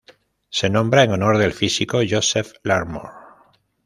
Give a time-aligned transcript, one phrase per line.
[0.49, 3.11] Se nombra en honor del físico Joseph Larmor.